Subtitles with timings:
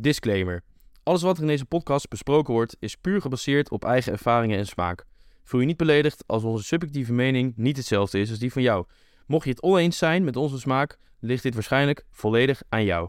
[0.00, 0.62] Disclaimer.
[1.02, 4.66] Alles wat er in deze podcast besproken wordt is puur gebaseerd op eigen ervaringen en
[4.66, 5.04] smaak.
[5.44, 8.86] Voel je niet beledigd als onze subjectieve mening niet hetzelfde is als die van jou.
[9.26, 13.08] Mocht je het oneens zijn met onze smaak, ligt dit waarschijnlijk volledig aan jou.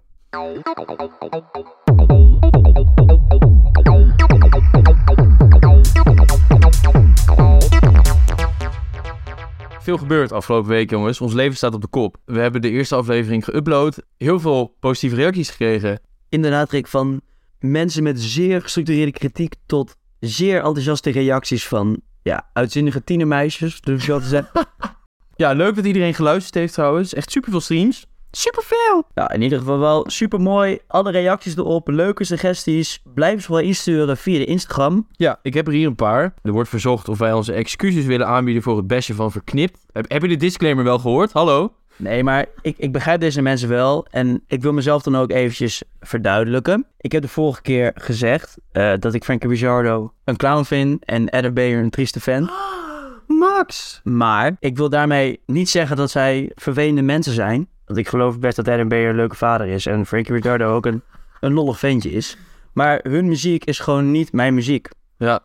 [9.80, 11.22] Veel gebeurd afgelopen week, jongens.
[11.22, 12.18] Ons leven staat op de kop.
[12.26, 14.04] We hebben de eerste aflevering geüpload.
[14.18, 16.09] Heel veel positieve reacties gekregen.
[16.30, 17.22] Inderdaad, Rick, van
[17.60, 23.82] mensen met zeer gestructureerde kritiek tot zeer enthousiaste reacties van ja, uitzinnige tienermeisjes.
[23.82, 24.52] Dus zo te zeggen.
[25.36, 27.14] Ja, leuk dat iedereen geluisterd heeft trouwens.
[27.14, 28.08] Echt superveel streams.
[28.32, 29.04] Superveel!
[29.14, 30.80] Ja, in ieder geval wel super mooi.
[30.88, 33.02] Alle reacties erop, leuke suggesties.
[33.14, 35.08] Blijf ze vooral insturen via de Instagram.
[35.12, 36.34] Ja, ik heb er hier een paar.
[36.42, 39.86] Er wordt verzocht of wij onze excuses willen aanbieden voor het bestje van Verknipt.
[39.92, 41.32] Heb, heb je de disclaimer wel gehoord?
[41.32, 41.74] Hallo?
[42.00, 44.06] Nee, maar ik, ik begrijp deze mensen wel.
[44.10, 46.86] En ik wil mezelf dan ook eventjes verduidelijken.
[46.98, 51.30] Ik heb de vorige keer gezegd eh, dat ik Frankie Rizardo een clown vind en
[51.30, 52.50] Adam Beyer een trieste fan.
[53.28, 54.02] Max!
[54.04, 57.68] Maar ik wil daarmee niet zeggen dat zij vervelende mensen zijn.
[57.86, 60.86] Want ik geloof best dat Adam Beyer een leuke vader is en Frankie Rizardo ook
[60.86, 61.02] een,
[61.40, 62.38] een lollig ventje is.
[62.74, 64.88] Maar hun muziek is gewoon niet mijn muziek.
[65.18, 65.40] Ja,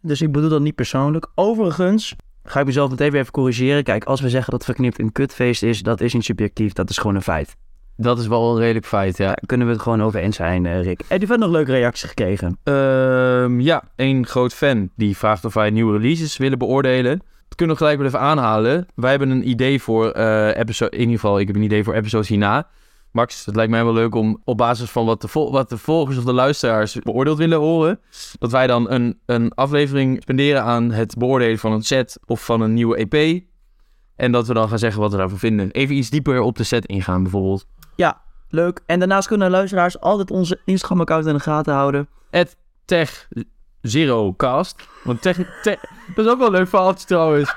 [0.00, 1.26] Dus ik bedoel dat niet persoonlijk.
[1.34, 2.16] Overigens
[2.50, 3.82] ga ik mezelf meteen weer even corrigeren.
[3.82, 6.72] Kijk, als we zeggen dat Verknipt een kutfeest is, dat is niet subjectief.
[6.72, 7.56] Dat is gewoon een feit.
[7.96, 9.26] dat is wel een redelijk feit, ja.
[9.26, 11.00] Daar kunnen we het gewoon over eens zijn, eh, Rick.
[11.08, 12.58] En die heeft nog leuke reacties gekregen.
[12.62, 17.18] Ehm, ja, één groot fan die vraagt of wij nieuwe releases willen beoordelen.
[17.48, 18.86] Dat kunnen we gelijk wel even aanhalen.
[18.94, 21.94] Wij hebben een idee voor eh episode, in ieder geval, ik heb een idee voor
[21.94, 22.68] episodes hierna.
[23.16, 25.78] Max, het lijkt mij wel leuk om op basis van wat de, vol- wat de
[25.78, 28.00] volgers of de luisteraars beoordeeld willen horen,
[28.38, 32.60] dat wij dan een, een aflevering spenderen aan het beoordelen van een set of van
[32.60, 33.42] een nieuwe EP.
[34.16, 35.70] En dat we dan gaan zeggen wat we daarvan vinden.
[35.70, 37.66] Even iets dieper op de set ingaan bijvoorbeeld.
[37.96, 38.80] Ja, leuk.
[38.86, 42.08] En daarnaast kunnen luisteraars altijd onze Instagram-account in de gaten houden.
[42.30, 43.28] At Tech
[43.80, 44.88] Zero Cast.
[45.04, 45.80] Want tech, Tech-
[46.14, 47.54] dat is ook wel een leuk verhaaltje trouwens.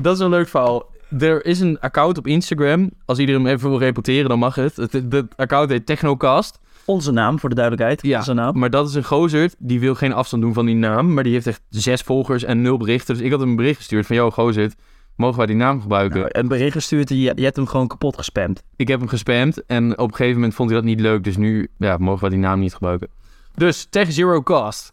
[0.00, 0.96] Dat is een leuk verhaal.
[1.18, 2.90] Er is een account op Instagram.
[3.04, 4.76] Als iedereen hem even wil reporteren, dan mag het.
[4.76, 6.58] Het, het, het account heet Technocast.
[6.84, 8.02] Onze naam, voor de duidelijkheid.
[8.02, 8.58] Ja, Onze naam.
[8.58, 9.50] maar dat is een gozer.
[9.58, 11.14] Die wil geen afstand doen van die naam.
[11.14, 13.14] Maar die heeft echt zes volgers en nul berichten.
[13.14, 14.16] Dus ik had hem een bericht gestuurd van...
[14.16, 14.72] Yo, gozer,
[15.16, 16.18] mogen wij die naam gebruiken?
[16.18, 18.62] Nou, een bericht gestuurd je hebt hem gewoon kapot gespamd.
[18.76, 19.64] Ik heb hem gespamd.
[19.66, 21.24] En op een gegeven moment vond hij dat niet leuk.
[21.24, 23.08] Dus nu ja, mogen wij die naam niet gebruiken.
[23.54, 24.92] Dus Tech Zero Cast.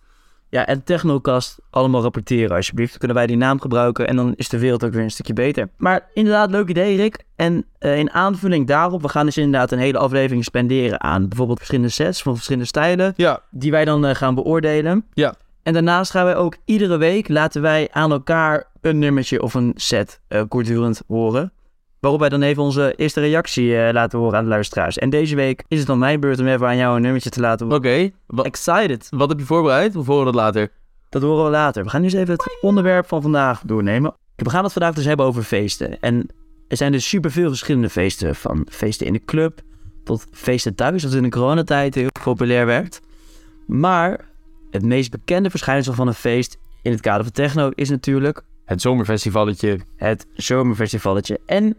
[0.55, 2.89] Ja, en Technocast allemaal rapporteren alsjeblieft.
[2.89, 5.33] Dan kunnen wij die naam gebruiken en dan is de wereld ook weer een stukje
[5.33, 5.69] beter.
[5.77, 7.23] Maar inderdaad, leuk idee Rick.
[7.35, 11.57] En eh, in aanvulling daarop, we gaan dus inderdaad een hele aflevering spenderen aan bijvoorbeeld
[11.57, 13.13] verschillende sets van verschillende stijlen.
[13.15, 15.05] Ja, Die wij dan eh, gaan beoordelen.
[15.13, 15.33] Ja.
[15.63, 19.71] En daarnaast gaan wij ook iedere week laten wij aan elkaar een nummertje of een
[19.75, 21.51] set eh kortdurend horen.
[22.05, 24.97] Waarop wij dan even onze eerste reactie eh, laten horen aan de luisteraars.
[24.97, 27.39] En deze week is het dan mijn beurt om even aan jou een nummertje te
[27.39, 27.79] laten horen.
[27.81, 28.09] oké.
[28.27, 29.07] Wa- Excited.
[29.09, 29.95] Wat heb je voorbereid?
[29.95, 30.71] Of horen we dat later?
[31.09, 31.83] Dat horen we later.
[31.83, 34.13] We gaan nu eens even het onderwerp van vandaag doornemen.
[34.35, 35.99] We gaan het vandaag dus hebben over feesten.
[35.99, 36.27] En
[36.67, 38.35] er zijn dus superveel verschillende feesten.
[38.35, 39.61] Van feesten in de club
[40.03, 43.01] tot feesten thuis, dat in de coronatijd heel populair werd.
[43.67, 44.25] Maar
[44.71, 48.81] het meest bekende verschijnsel van een feest in het kader van techno is natuurlijk Het
[48.81, 49.79] zomerfestivalletje.
[49.95, 51.39] het zomerfestivalletje.
[51.45, 51.77] En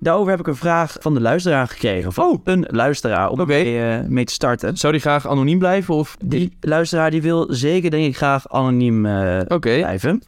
[0.00, 2.12] daarover heb ik een vraag van de luisteraar gekregen.
[2.12, 4.76] Van een luisteraar om mee, eh, mee te starten.
[4.76, 5.94] Zou die graag anoniem blijven?
[5.94, 6.16] Of...
[6.24, 10.22] Die luisteraar die wil zeker denk ik graag anoniem eh, Oké, blijven.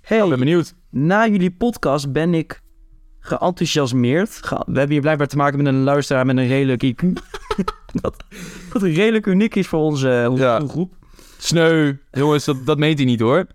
[0.00, 0.74] Hey, ik ben benieuwd.
[0.90, 2.60] na jullie podcast ben ik
[3.20, 4.30] geenthousiasmeerd.
[4.42, 7.06] Ge- we hebben hier blijkbaar te maken met een luisteraar met een redelijk IQ.
[8.02, 8.24] dat,
[8.72, 10.60] dat redelijk uniek is voor onze, onze Ja.
[10.68, 10.94] groep.
[11.38, 11.92] Sneu.
[12.10, 13.46] Jongens, dat, dat meent hij niet hoor.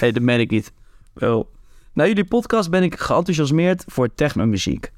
[0.00, 0.72] Nee, dat meen ik niet.
[1.14, 1.50] Wel.
[1.98, 4.90] Na jullie podcast ben ik geenthousiasmeerd voor technomuziek.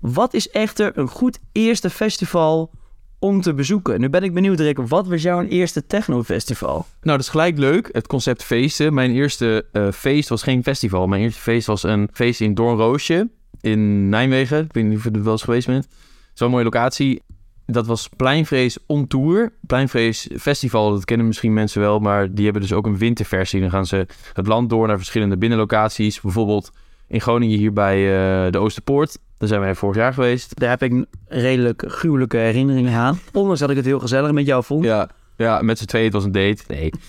[0.00, 2.70] Wat is echter een goed eerste festival
[3.18, 4.00] om te bezoeken?
[4.00, 4.78] Nu ben ik benieuwd, Rick.
[4.78, 6.74] Wat was jouw eerste technofestival?
[6.74, 7.88] Nou, dat is gelijk leuk.
[7.92, 8.94] Het concept feesten.
[8.94, 11.06] Mijn eerste eh, feest was geen festival.
[11.06, 13.28] Mijn eerste feest was een feest in Doornroosje
[13.60, 14.64] in Nijmegen.
[14.64, 15.88] Ik weet niet of je er wel eens geweest bent.
[16.34, 17.22] Zo'n mooie locatie.
[17.66, 19.52] Dat was Pleinvrees on Tour.
[19.66, 21.98] Pleinvrees Festival, dat kennen misschien mensen wel.
[21.98, 23.60] Maar die hebben dus ook een winterversie.
[23.60, 26.20] Dan gaan ze het land door naar verschillende binnenlocaties.
[26.20, 26.72] Bijvoorbeeld
[27.08, 29.18] in Groningen hier bij eh, de Oosterpoort.
[29.38, 30.58] Daar zijn wij vorig jaar geweest.
[30.58, 33.18] Daar heb ik een redelijk gruwelijke herinneringen aan.
[33.32, 34.84] Ondanks dat ik het heel gezellig met jou vond.
[34.84, 36.04] Ja, ja met z'n tweeën.
[36.04, 36.62] Het was een date.
[36.68, 36.90] Nee.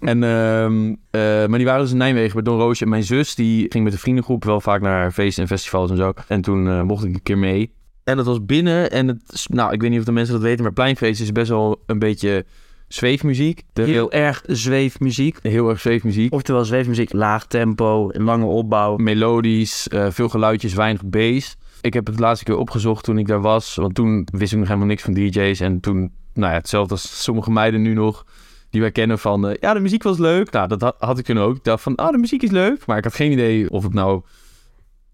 [0.00, 2.84] En, ehm, eh, maar die waren dus in Nijmegen bij Don Roosje.
[2.84, 5.96] En mijn zus die ging met een vriendengroep wel vaak naar feesten en festivals en
[5.96, 6.12] zo.
[6.28, 7.72] En toen eh, mocht ik een keer mee.
[8.08, 8.90] En dat was binnen.
[8.90, 11.48] En het, nou, ik weet niet of de mensen dat weten, maar Pleinfeest is best
[11.48, 12.44] wel een beetje
[12.86, 13.62] zweefmuziek.
[13.72, 15.38] De Heel erg zweefmuziek.
[15.42, 16.32] heel erg zweefmuziek.
[16.32, 18.96] Oftewel zweefmuziek, laag tempo, lange opbouw.
[18.96, 21.56] Melodisch, eh, veel geluidjes, weinig bass.
[21.80, 23.74] Ik heb het laatste keer opgezocht toen ik daar was.
[23.74, 25.60] Want toen wist ik nog helemaal niks van DJ's.
[25.60, 28.26] En toen nou ja, hetzelfde als sommige meiden nu nog,
[28.70, 30.50] die wij kennen van, eh, ja, de muziek was leuk.
[30.50, 31.56] Nou, dat had, had ik toen ook.
[31.56, 32.86] Ik dacht van, ah, de muziek is leuk.
[32.86, 34.22] Maar ik had geen idee of het nou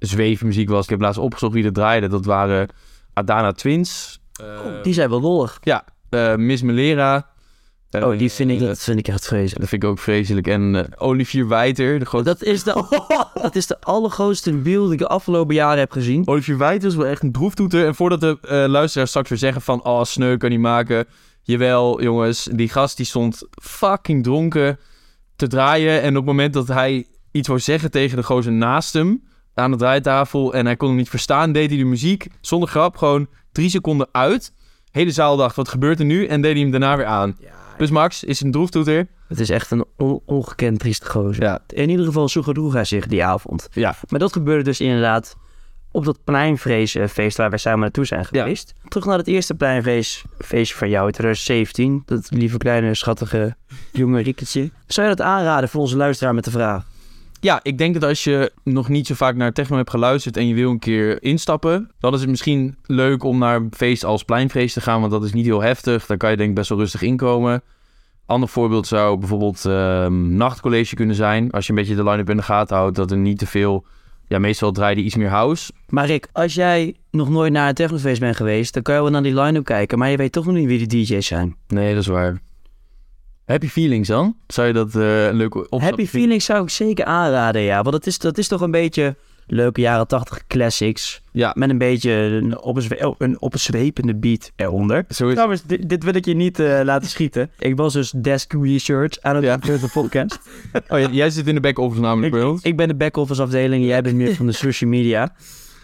[0.06, 0.84] zweefmuziek was.
[0.84, 2.08] Ik heb laatst opgezocht wie er draaide.
[2.08, 2.68] Dat waren
[3.12, 4.20] Adana Twins.
[4.32, 5.58] eh, Oh, die zijn wel lollig.
[5.62, 7.26] Ja, eh, Miss Melera.
[7.90, 9.60] eh, Oh, die vind ik, eh, dat vind ik echt vreselijk.
[9.60, 10.46] dat vind ik ook vreselijk.
[10.46, 12.22] En eh, Olivier Wijter, de.
[12.22, 12.84] Dat is, de,
[13.42, 16.26] dat is de allergrootste beeld die ik de afgelopen jaren heb gezien.
[16.28, 17.86] Olivier Wijter is wel echt een droeftoeter.
[17.86, 19.84] En voordat de eh, luisteraars straks weer zeggen van...
[19.84, 21.06] Oh, sneu kan niet maken.
[21.42, 22.48] Jawel, jongens.
[22.52, 24.78] Die gast die stond fucking dronken
[25.36, 26.00] te draaien.
[26.02, 29.22] En op het moment dat hij iets wou zeggen tegen de gozer naast hem...
[29.54, 31.52] aan de draaitafel en hij kon hem niet verstaan...
[31.52, 34.52] deed hij de muziek zonder grap gewoon drie seconden uit.
[34.90, 36.26] Hele zaal dacht, wat gebeurt er nu?
[36.26, 37.36] En deed hij hem daarna weer aan.
[37.76, 39.06] Dus Max is een droeftoeter.
[39.28, 41.42] Het is echt een on- ongekend trieste gozer.
[41.42, 41.58] Ja.
[41.68, 43.68] In ieder geval, zo gedroeg hij zich die avond.
[43.72, 45.36] Ja, Maar dat gebeurde dus inderdaad
[45.90, 48.40] op dat pleinvreesfeest waar wij samen naartoe zijn Ja.
[48.42, 48.74] geweest.
[48.88, 52.02] Terug naar het eerste pleinvreesfeestje van jou in 2017.
[52.06, 53.56] Dat lieve kleine schattige
[53.92, 54.70] jonge Rieketje.
[54.86, 56.84] Zou je dat aanraden voor onze luisteraar met de vraag?
[57.44, 60.46] Ja, ik denk dat als je nog niet zo vaak naar techno hebt geluisterd en
[60.46, 64.22] je wil een keer instappen, dan is het misschien leuk om naar een feest als
[64.22, 66.06] pleinfeest te gaan, want dat is niet heel heftig.
[66.06, 67.62] Daar kan je denk ik best wel rustig inkomen.
[68.26, 71.50] Ander voorbeeld zou bijvoorbeeld ehm, nachtcollege kunnen zijn.
[71.50, 73.84] Als je een beetje de line-up in de gaten houdt, dat er niet te veel...
[74.26, 75.72] Ja, meestal draaide iets meer house.
[75.88, 79.10] Maar Rick, als jij nog nooit naar een technofeest bent geweest, dan kan je wel
[79.10, 81.56] naar die line-up kijken, maar je weet toch nog niet wie de DJ's zijn.
[81.68, 82.40] Nee, dat is waar.
[83.46, 84.36] Happy Feelings dan?
[84.46, 86.06] Zou je dat eh, een leuke opstap Happy?
[86.06, 87.76] Feelings zou ik zeker aanraden, ja.
[87.82, 91.20] Want dat is, dat is toch een beetje leuke jaren 80 classics.
[91.32, 95.04] Ja, Met een beetje een, opzwe- oh, een opzwepende beat eronder.
[95.08, 97.50] zo is Trouwens, dit, dit wil ik je niet eh, laten schieten.
[97.58, 99.56] Ik was dus desk research aan het Ja.
[99.56, 100.38] de podcast.
[100.88, 102.62] Oh, ja, jij zit in de back-office namelijk, bij ons.
[102.62, 105.34] ik ben de back-office afdeling, jij bent meer van de social media.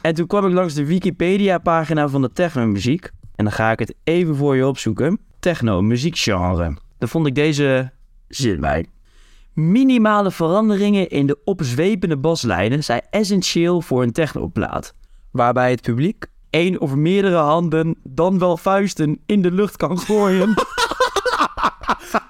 [0.03, 3.11] En toen kwam ik langs de Wikipedia-pagina van de techno-muziek.
[3.37, 5.19] En dan ga ik het even voor je opzoeken.
[5.41, 6.77] Techno-muziekgenre.
[7.01, 7.91] Daar vond ik deze
[8.29, 8.87] zin bij.
[9.53, 14.95] Minimale veranderingen in de opzwepende baslijnen zijn essentieel voor een technoplaat.
[15.31, 20.55] Waarbij het publiek één of meerdere handen, dan wel vuisten, in de lucht kan gooien.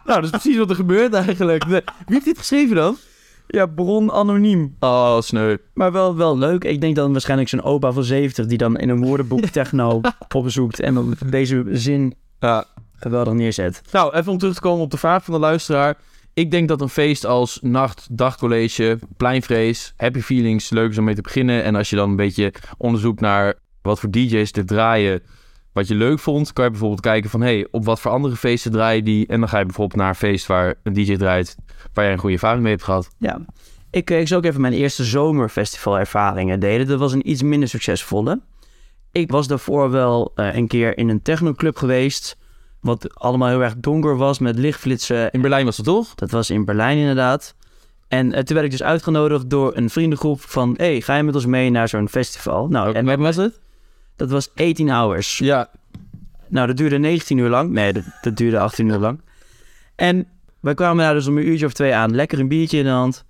[0.05, 1.65] Nou, dat is precies wat er gebeurt eigenlijk.
[1.65, 2.97] Wie heeft dit geschreven dan?
[3.51, 4.77] ja, bron anoniem.
[4.79, 5.57] Oh, sneu.
[5.75, 6.65] Maar wel, wel leuk.
[6.65, 10.01] Ik denk dan waarschijnlijk zo'n opa van 70 die dan in een woordenboek techno
[10.35, 12.65] opzoekt en dan deze zin Ja,
[13.00, 13.82] geweldig neerzet.
[13.93, 15.97] Nou, even om terug te komen op de vraag van de luisteraar.
[16.35, 21.14] Ik denk dat een feest als nacht, dagcollege, pleinvrees, happy feelings leuk is om mee
[21.14, 21.62] te beginnen.
[21.62, 25.23] En als je dan een beetje onderzoekt naar wat voor DJ's er draaien,
[25.73, 28.37] wat je leuk vond, kan je bijvoorbeeld kijken van, hé, hey, op wat voor andere
[28.37, 29.26] feesten draaien die?
[29.26, 31.56] En dan ga je bijvoorbeeld naar een feest waar een DJ draait,
[31.93, 33.11] waar jij een goede ervaring mee hebt gehad.
[33.19, 33.41] Ja.
[33.91, 36.87] Ik, eh, ik zou ook even mijn eerste zomerfestivalervaringen delen.
[36.87, 38.41] Dat was een iets minder succesvolle.
[39.12, 42.38] Ik was daarvoor wel eh, een keer in een technoclub geweest.
[42.81, 45.31] Wat allemaal heel erg donker was met lichtflitsen.
[45.31, 46.15] In Berlijn was dat toch?
[46.15, 47.55] Dat was in Berlijn inderdaad.
[48.09, 50.75] En eh, toen werd ik dus uitgenodigd door een vriendengroep van...
[50.77, 52.69] hey, ga je met ons mee naar zo'n festival?
[52.69, 53.61] Nou, en En was het?
[54.17, 55.38] dat was 18 hours.
[55.38, 55.71] Ja.
[56.49, 57.71] Nou, dat duurde 19 uur lang.
[57.71, 59.21] Nee, dat, dat duurde 18 uur lang.
[59.97, 60.26] En
[60.61, 62.15] wij kwamen daar dus om een uurtje of twee aan.
[62.15, 63.25] Lekker een biertje in de hand.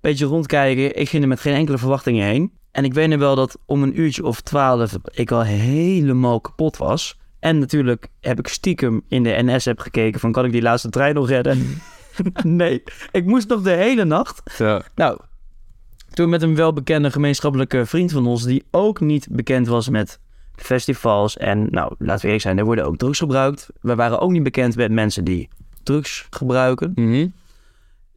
[0.00, 0.96] Beetje rondkijken.
[0.96, 2.52] Ik ging er met geen enkele verwachtingen heen.
[2.70, 6.76] En ik weet nog wel dat om een uurtje of twaalf ik al helemaal kapot
[6.76, 7.18] was.
[7.40, 11.14] En natuurlijk heb ik stiekem in de NS-app gekeken van kan ik die laatste trein
[11.14, 11.80] nog redden?
[12.42, 14.42] nee, ik moest nog de hele nacht.
[14.58, 14.82] ja.
[14.94, 15.18] Nou,
[16.10, 20.20] toen met een welbekende gemeenschappelijke vriend van ons, die ook niet bekend was met
[20.54, 21.36] festivals.
[21.36, 23.68] En nou, laten we eerlijk zijn, er worden ook drugs gebruikt.
[23.80, 25.48] We waren ook niet bekend met mensen die
[25.82, 26.92] drugs gebruiken.
[26.94, 27.26] Mhm.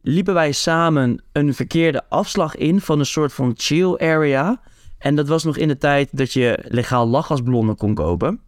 [0.02, 4.60] Liepen wij samen een verkeerde afslag in van een soort van chill area.
[4.98, 8.40] En dat was nog in de tijd dat je legaal lachgasballonnen kon kopen.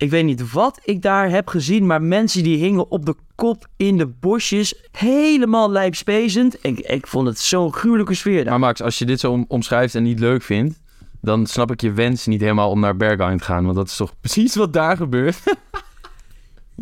[0.00, 3.66] Ik weet niet wat ik daar heb gezien, maar mensen die hingen op de kop
[3.76, 4.74] in de bosjes.
[4.92, 6.56] Helemaal lijpspezend.
[6.62, 8.50] Ik, ik vond het zo'n gruwelijke sfeer daar.
[8.50, 10.80] Maar Max, als je dit zo om- omschrijft en niet leuk vindt,
[11.20, 13.64] dan snap ik je wens niet helemaal om naar Berghain te gaan.
[13.64, 15.38] Want dat is toch precies wat daar gebeurt.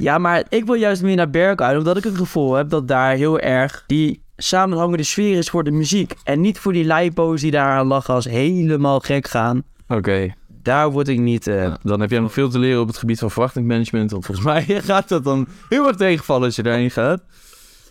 [0.01, 3.15] Ja, maar ik wil juist meer naar Berghain, omdat ik het gevoel heb dat daar
[3.15, 6.15] heel erg die samenhangende sfeer is voor de muziek.
[6.25, 9.63] En niet voor die lijpo's die daar aan lachgas helemaal gek gaan.
[9.89, 10.35] Oké.
[10.69, 11.47] Daar word ik niet...
[11.47, 14.11] eh, Dan heb jij nog veel te leren op het gebied van verwachtingsmanagement.
[14.11, 17.23] Want volgens mij gaat dat dan heel erg tegenvallen als je daarheen gaat.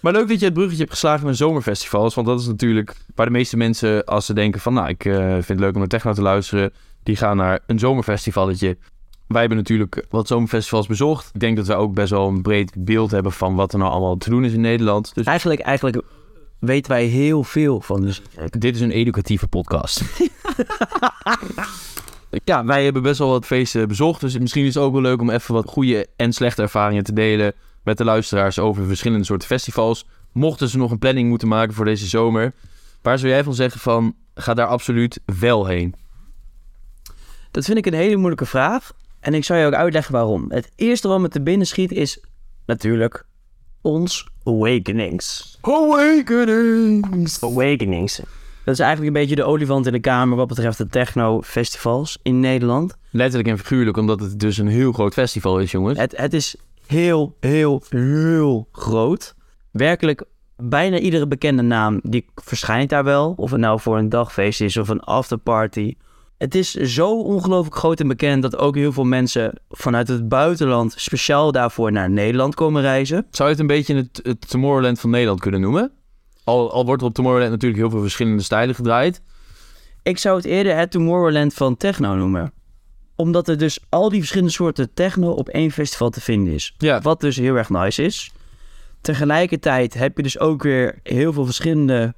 [0.01, 2.15] Maar leuk dat je het bruggetje hebt geslagen met zomerfestivals.
[2.15, 4.73] Want dat is natuurlijk waar de meeste mensen, als ze denken van...
[4.73, 6.73] nou, ik eh, vind het leuk om naar techno te luisteren...
[7.03, 8.77] die gaan naar een zomerfestivalletje.
[9.27, 11.29] Wij hebben natuurlijk wat zomerfestivals bezocht.
[11.33, 13.31] Ik denk dat we ook best wel een breed beeld hebben...
[13.31, 15.13] van wat er nou allemaal te doen is in Nederland.
[15.13, 16.01] Dus Eigenlijk, eigenlijk
[16.59, 18.01] weten wij heel veel van.
[18.01, 20.01] Dus dit is een educatieve podcast.
[22.29, 24.21] Ja, wij hebben best wel wat feesten bezocht.
[24.21, 27.13] Dus misschien is het ook wel leuk om even wat goede en slechte ervaringen te
[27.13, 27.53] delen
[27.83, 30.07] met de luisteraars over verschillende soorten festivals.
[30.31, 32.53] Mochten ze nog een planning moeten maken voor deze zomer,
[33.01, 35.95] waar zou jij van zeggen van ga daar absoluut wel heen?
[37.51, 38.91] Dat vind ik een hele moeilijke vraag.
[39.19, 40.45] En ik zal je ook uitleggen waarom.
[40.51, 42.23] Het eerste wat me te binnen schiet is
[42.65, 43.25] natuurlijk
[43.81, 45.57] ons Awakenings.
[45.61, 47.43] Awakenings!
[47.43, 48.21] Awakenings.
[48.67, 52.39] Dat is eigenlijk een beetje de olifant in de kamer wat betreft de techno-festivals in
[52.39, 52.97] Nederland.
[53.11, 55.99] Letterlijk en figuurlijk, omdat het dus een heel groot festival is, jongens.
[55.99, 56.55] Het, het is
[56.87, 59.35] heel, heel, heel groot.
[59.71, 60.23] Werkelijk,
[60.55, 63.33] bijna iedere bekende naam die verschijnt daar wel.
[63.37, 65.95] Of het nou voor een dagfeest is of een afterparty.
[66.37, 70.93] Het is zo ongelooflijk groot en bekend dat ook heel veel mensen vanuit het buitenland
[70.97, 73.25] speciaal daarvoor naar Nederland komen reizen.
[73.31, 75.91] Zou je het een beetje het, het Tomorrowland van Nederland kunnen noemen?
[76.47, 79.21] Al, al wordt er op Tomorrowland natuurlijk heel veel verschillende stijlen gedraaid.
[80.03, 82.51] Ik zou het eerder het Tomorrowland van techno noemen.
[83.15, 86.75] Omdat er dus al die verschillende soorten techno op één festival te vinden is.
[86.77, 87.01] Ja.
[87.01, 88.31] Wat dus heel erg nice is.
[89.01, 92.13] Tegelijkertijd heb je dus ook weer heel veel verschillende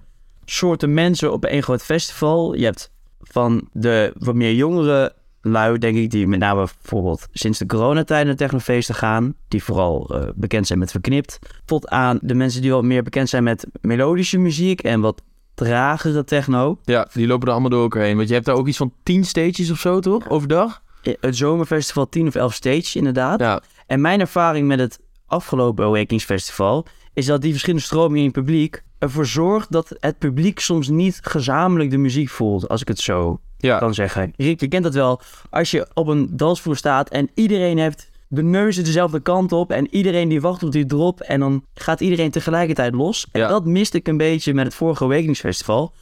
[0.45, 2.53] soorten mensen op één groot festival.
[2.53, 7.59] Je hebt van de wat meer jongere lui, denk ik, die met name bijvoorbeeld sinds
[7.59, 9.33] de coronatijd naar technofeesten gaan.
[9.47, 11.39] Die vooral eh, bekend zijn met verknipt.
[11.65, 15.21] Tot aan de mensen die wat meer bekend zijn met melodische muziek en wat
[15.53, 16.79] tragere techno.
[16.83, 18.15] Ja, die lopen er allemaal door elkaar heen.
[18.15, 20.29] Want je hebt daar ook iets van 10 stages of zo, toch?
[20.29, 20.81] Overdag?
[21.01, 23.39] Het zomerfestival 10 of 11 stage, inderdaad.
[23.39, 23.61] Ja.
[23.87, 28.33] En mijn ervaring met het afgelopen Awakens Festival is dat die verschillende stromingen in het
[28.33, 32.99] publiek ervoor zorgt dat het publiek soms niet gezamenlijk de muziek voelt, als ik het
[32.99, 33.77] zo Ja.
[33.79, 34.33] kan zeggen.
[34.37, 35.21] Rick, je kent dat wel.
[35.49, 39.87] Als je op een dansvloer staat en iedereen heeft de neuzen dezelfde kant op en
[39.95, 43.27] iedereen die wacht op die drop en dan gaat iedereen tegelijkertijd los.
[43.31, 43.47] En Ja.
[43.47, 45.93] dat miste ik een beetje met het vorige Awakenings Festival.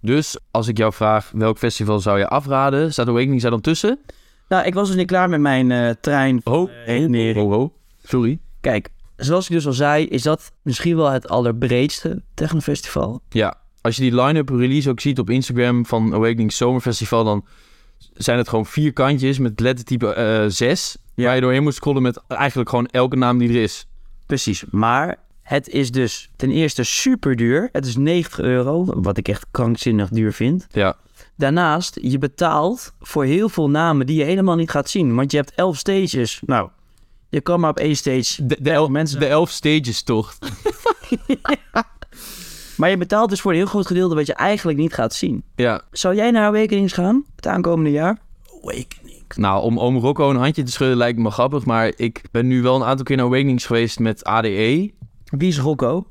[0.00, 3.98] Dus als ik jou vraag welk festival zou je afraden, staat Awakening daar dan tussen?
[4.48, 6.40] Nou, ik was dus niet klaar met mijn eh, trein.
[6.44, 7.36] Oh, weer.
[7.38, 7.70] oh, oh.
[8.04, 8.38] Sorry.
[8.60, 8.88] Kijk,
[9.18, 13.20] zoals ik dus al zei, is dat misschien wel het allerbreedste technofestival.
[13.28, 17.44] Ja, als je die line-up release ook ziet op Instagram van Awakening Zomerfestival, dan
[18.12, 20.96] zijn het gewoon vier kantjes met lettertype eh 6.
[21.14, 23.86] Waar je doorheen moet scrollen met eigenlijk gewoon elke naam die er is.
[24.26, 27.68] Precies, maar het is dus ten eerste super duur.
[27.72, 30.66] Het is 90 euro, wat ik echt krankzinnig duur vind.
[30.70, 30.96] Ja.
[31.36, 35.14] Daarnaast, je betaalt voor heel veel namen die je helemaal niet gaat zien.
[35.14, 36.42] Want je hebt 11 stages.
[36.46, 36.70] Nou,
[37.28, 39.20] je kan maar op één stage De, de, el- mensen.
[39.20, 40.34] de elf stages toch?
[42.76, 45.42] Maar je betaalt dus voor een heel groot gedeelte wat je eigenlijk niet gaat zien.
[45.56, 45.82] Ja.
[45.90, 48.18] Zou jij naar Awakenings gaan het aankomende jaar?
[48.62, 49.16] Awakening.
[49.36, 52.62] Nou, om oom Rocco een handje te schudden lijkt me grappig, maar ik ben nu
[52.62, 54.90] wel een aantal keer naar Awakenings geweest met ADE.
[55.24, 56.06] Wie is Rocco?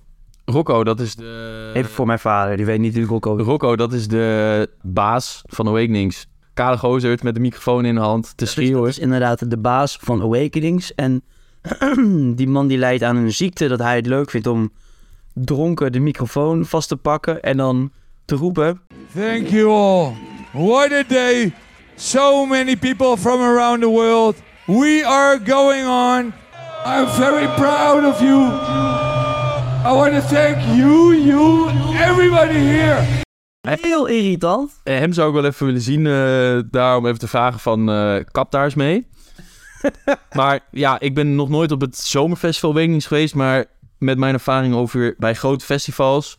[0.45, 1.71] Rocco, dat is de...
[1.73, 3.45] Even voor mijn vader, die weet niet wie Rocco is.
[3.45, 6.27] Rocco, dat is de baas van Awakenings.
[6.57, 8.81] Kale gozerd met de microfoon in de hand te Dat is, schreeuwen.
[8.81, 10.95] dat is inderdaad de baas van Awakenings.
[10.95, 11.23] En
[12.35, 14.69] die man die lijdt aan een ziekte dat hij het leuk vindt om
[15.33, 17.91] dronken de microfoon vast te pakken en dan
[18.25, 18.81] te roepen.
[19.15, 20.13] Thank you all.
[20.51, 21.53] What a day.
[21.95, 24.35] So many people from around the world.
[24.65, 26.33] We are going on.
[26.85, 28.41] I'm very proud of you.
[29.85, 33.25] I want to thank you, you, everybody here.
[33.81, 34.71] Heel irritant.
[34.83, 37.89] Eh, Hem zou ik wel even willen zien, eh daar om even te vragen van,
[37.91, 39.07] eh kap daar eens mee.
[40.35, 43.65] maar ja, ik ben nog nooit op het zomerfestival Awakenings geweest, maar
[43.97, 46.37] met mijn ervaring over bij grote festivals,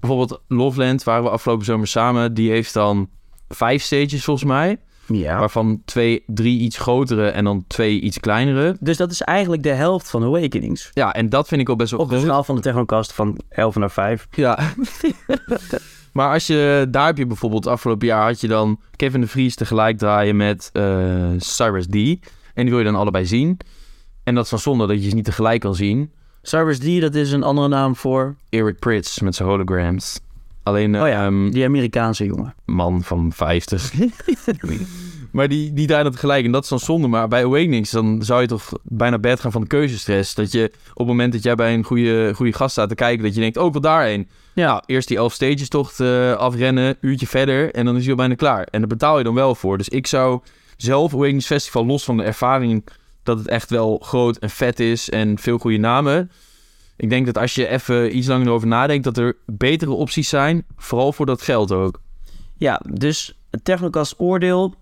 [0.00, 3.08] bijvoorbeeld Loveland, waren we afgelopen zomer samen, die heeft dan
[3.48, 5.38] vijf stages volgens mij, Ja.
[5.38, 8.76] waarvan twee, drie iets grotere en dan twee iets kleinere.
[8.80, 10.90] Dus dat is eigenlijk de helft van Awakenings.
[10.92, 13.38] Ja, en dat vind ik al best wel Op de schaal van de Technocast van
[13.48, 14.26] 11 naar 5.
[14.30, 14.58] Ja.
[16.18, 19.54] maar als je, daar heb je bijvoorbeeld afgelopen jaar had je dan Kevin de Vries
[19.54, 21.94] tegelijk draaien met eh, Cyrus D.
[21.94, 22.18] En
[22.54, 23.58] die wil je dan allebei zien.
[24.24, 26.12] En dat is dan zonde dat je ze niet tegelijk kan zien.
[26.42, 30.20] Cyrus D, dat is een andere naam voor Eric Prits met zijn holograms.
[30.62, 31.24] Alleen Oh ja.
[31.24, 32.54] ehm, die Amerikaanse jongen.
[32.64, 33.92] man van 50.
[35.38, 37.08] maar die, die draaien dat tegelijk en dat is dan zonde.
[37.08, 40.34] Maar bij Awakenings dan zou je toch bijna bed gaan van de keuzestress.
[40.34, 43.24] Dat je op het moment dat jij bij een goede, goede gast staat te kijken,
[43.24, 44.28] dat je denkt, oh, ik wil daarheen.
[44.54, 48.16] Ja, eerst die elf stages tocht eh, afrennen, uurtje verder en dan is hij al
[48.16, 48.66] bijna klaar.
[48.70, 49.78] En daar betaal je dan wel voor.
[49.78, 50.40] Dus ik zou
[50.76, 52.84] zelf Awakenings Festival, los van de ervaring
[53.22, 56.30] dat het echt wel groot en vet is en veel goede namen.
[56.96, 60.64] Ik denk dat als je even iets langer erover nadenkt, dat er betere opties zijn.
[60.76, 62.00] Vooral voor dat geld ook.
[62.56, 64.74] Ja, dus het Technocast oordeel.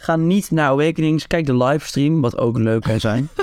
[0.00, 1.26] Ga niet naar Awakenings.
[1.26, 3.28] Kijk de livestream, wat ook leuk kan zijn.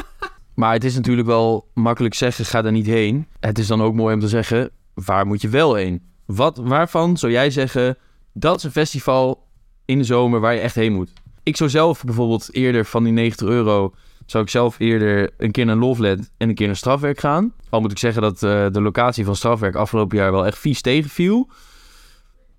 [0.53, 3.27] Maar het is natuurlijk wel makkelijk zeggen, ga daar niet heen.
[3.39, 6.01] Het is dan ook mooi om te zeggen, waar moet je wel heen?
[6.25, 7.97] Wat, waarvan zou jij zeggen,
[8.33, 9.47] dat is een festival
[9.85, 11.11] in de zomer waar je echt heen moet?
[11.45, 13.93] ik zou zelf bijvoorbeeld eerder van die 90 euro...
[14.25, 17.53] zou ik zelf eerder een keer naar Loveland en een keer naar Strafwerk gaan.
[17.69, 20.81] Al moet ik zeggen dat eh, de locatie van Strafwerk afgelopen jaar wel echt vies
[20.81, 21.49] tegenviel.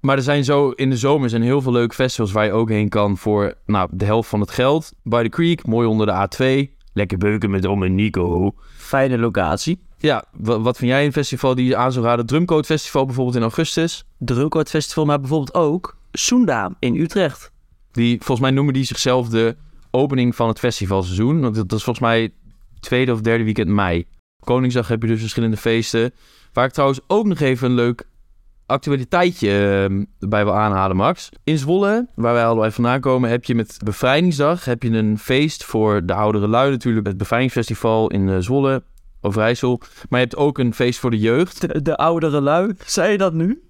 [0.06, 2.68] Maar er zijn zo in de zomer zijn heel veel leuke festivals waar je ook
[2.68, 4.92] heen kan voor nou, de helft van het geld.
[5.02, 6.74] By the Creek, mooi onder de A2.
[6.92, 8.54] Lekker beuken met Om en Nico.
[8.76, 9.80] Fijne locatie.
[9.98, 12.26] Ja, wa- wat vind jij een festival die je aan zou raden?
[12.26, 14.04] Drumcode Festival bijvoorbeeld in augustus.
[14.18, 17.52] Drukwoord Festival, maar bijvoorbeeld ook Soenda in Utrecht.
[17.92, 19.56] Die, volgens mij noemen die zichzelf de
[19.90, 21.40] opening van het festivalseizoen.
[21.40, 22.32] Want dat is volgens mij
[22.80, 24.04] tweede of derde weekend mei.
[24.44, 26.12] Koningsdag heb je dus verschillende feesten.
[26.52, 28.06] Waar ik trouwens ook nog even een leuk
[28.66, 29.82] actualiteitje eh,
[30.20, 31.28] erbij wil aanhalen, Max.
[31.44, 35.64] In Zwolle, waar wij allebei vandaan komen, heb je met Bevrijdingsdag heb je een feest
[35.64, 37.06] voor de oudere lui natuurlijk.
[37.06, 38.82] Het Bevrijdingsfestival in eh, Zwolle,
[39.20, 39.80] Overijssel.
[40.08, 41.60] Maar je hebt ook een feest voor de jeugd.
[41.60, 42.74] De, de oudere lui.
[42.84, 43.62] Zei je dat nu?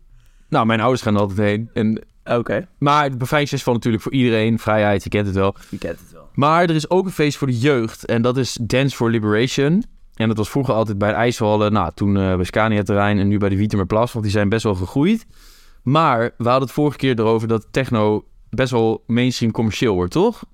[0.49, 1.71] Nou, mijn ouders gaan er altijd heen.
[1.75, 2.69] En, Oké.
[2.79, 4.59] maar het Bevrijdingsfestival natuurlijk voor iedereen.
[4.59, 5.55] Vrijheid, je kent het wel.
[5.69, 6.29] Je kent het wel.
[6.35, 8.05] Maar er is ook een feest voor de jeugd.
[8.05, 9.85] En dat is Dance for Liberation.
[10.17, 11.73] En dat was vroeger altijd bij de IJsselhallen.
[11.73, 14.13] Nou, toen eh bij Scania-terrein en nu bij de Wietermerplas.
[14.13, 15.27] Want die zijn best wel gegroeid.
[15.83, 20.45] Maar we hadden het vorige keer erover dat techno best wel mainstream commercieel wordt, toch?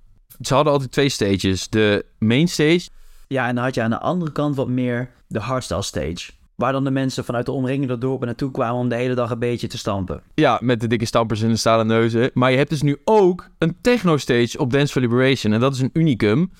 [0.40, 1.68] Ze hadden altijd twee stages.
[1.68, 2.88] De main stage.
[3.28, 6.30] Ja, en dan had je aan de andere kant wat meer de hardstyle stage.
[6.54, 9.38] Waar dan de mensen vanuit de omringende dorpen naartoe kwamen om de hele dag een
[9.38, 10.22] beetje te stampen.
[10.34, 12.30] Ja, met de dikke stampers en de stalen neuzen.
[12.34, 15.52] Maar je hebt dus nu ook een techno stage op Dance for Liberation.
[15.52, 16.50] En dat is een unicum.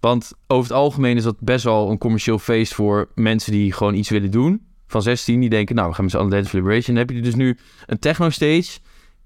[0.00, 3.94] Want over het algemeen is dat best wel een commercieel feest voor mensen die gewoon
[3.94, 4.66] iets willen doen.
[4.86, 6.96] Van 16, die denken, nou, we gaan met z'n allen Dance Liberation.
[6.96, 8.78] Dan heb je dus nu een techno stage.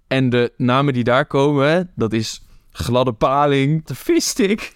[0.07, 4.73] En de namen die daar komen, dat is Gladde Paling, de Visstick.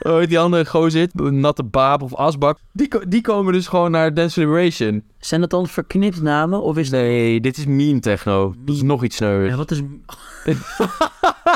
[0.00, 2.58] Oh, die andere gozer, Natte Baap of Asbak.
[2.72, 5.02] Die, die komen dus gewoon naar Dance Liberation.
[5.18, 6.90] Zijn dat dan verknipt namen of is.
[6.90, 8.54] Nee, dit is meme techno.
[8.64, 9.48] Dat is nog iets sneuwer.
[9.48, 9.82] Ja, wat is...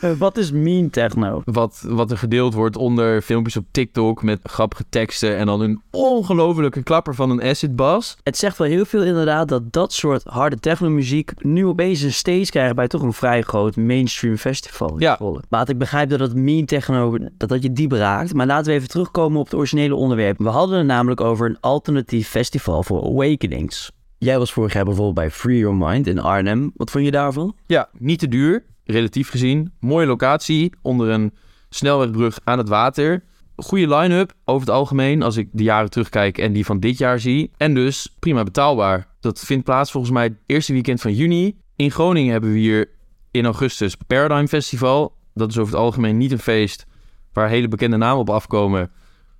[0.00, 1.42] Eh, wat is mean techno?
[1.44, 5.82] wat, wat er gedeeld wordt onder filmpjes op TikTok met grappige teksten en dan een
[5.90, 8.16] ongelofelijke klapper van een acid bass.
[8.22, 12.50] Het zegt wel heel veel inderdaad dat dat soort harde technomuziek nu opeens een stage
[12.50, 14.94] krijgt bij toch een vrij groot mainstream festival.
[14.98, 15.18] Ja.
[15.48, 18.34] Maar ik begrijp dat het mean techno, dat dat je diep raakt.
[18.34, 20.38] Maar laten we even terugkomen op het originele onderwerp.
[20.38, 23.90] We hadden het namelijk over een alternatief festival voor awakenings.
[24.18, 26.72] Jij was vorig jaar bijvoorbeeld bij Free Your Mind in Arnhem.
[26.74, 27.54] Wat vond je daarvan?
[27.66, 29.72] Ja, niet te duur, relatief gezien.
[29.80, 31.34] Mooie locatie onder een
[31.68, 33.24] snelwegbrug aan het water.
[33.56, 37.20] Goede line-up over het algemeen als ik de jaren terugkijk en die van dit jaar
[37.20, 37.50] zie.
[37.56, 39.06] En dus prima betaalbaar.
[39.20, 41.56] Dat vindt plaats volgens mij het eerste weekend van juni.
[41.76, 42.90] In Groningen hebben we hier
[43.30, 45.14] in augustus Paradigm Festival.
[45.34, 46.86] Dat is over het algemeen niet een feest
[47.32, 48.90] waar hele bekende namen op afkomen.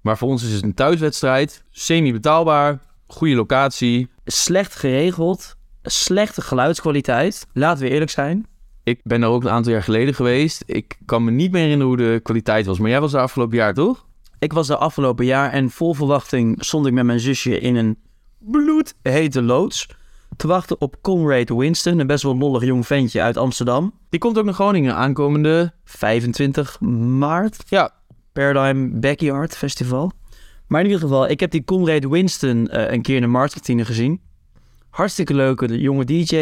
[0.01, 1.65] Maar voor ons is het een thuiswedstrijd.
[1.71, 4.09] Semi-betaalbaar, goede locatie.
[4.25, 7.47] Slecht geregeld, slechte geluidskwaliteit.
[7.53, 8.47] Laten we eerlijk zijn.
[8.87, 10.63] Ik ben daar ook een aantal jaar geleden geweest.
[10.67, 12.79] Ik kan me niet meer herinneren hoe de kwaliteit was.
[12.79, 14.07] Maar jij was daar afgelopen jaar, toch?
[14.39, 17.99] Ik was daar afgelopen jaar en vol verwachting stond ik met mijn zusje in een
[18.39, 19.89] bloedhete loods.
[20.37, 23.95] Te wachten op Conrad Winston, een best wel lollig jong ventje uit Amsterdam.
[24.09, 25.73] Die komt ook naar Groningen aankomende.
[25.85, 27.91] 25 maart, Ja,
[28.33, 30.13] Paradigm Backyard Festival.
[30.67, 33.85] Maar in ieder geval, ik heb die Conrad Winston eh, een keer in de marktkantine
[33.85, 34.21] gezien.
[34.97, 36.37] Hartstikke leuke de jonge DJ.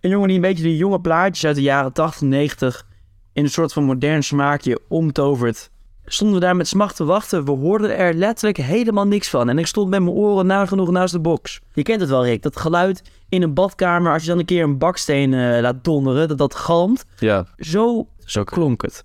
[0.00, 2.86] Een jongen die een beetje de jonge plaatjes uit de jaren 80, 90
[3.32, 5.70] in een soort van modern smaakje omtovert.
[6.04, 7.44] Stonden we daar met smacht te wachten.
[7.44, 9.48] We hoorden er letterlijk helemaal niks van.
[9.48, 11.60] En ik stond met mijn oren nagenoeg naast de box.
[11.72, 12.42] Je kent het wel, Rick.
[12.42, 16.28] Dat geluid in een badkamer, als je dan een keer een baksteen eh, laat donderen,
[16.28, 17.04] dat dat galmt.
[17.18, 17.46] ja.
[17.56, 19.02] Zo, zo klonk het.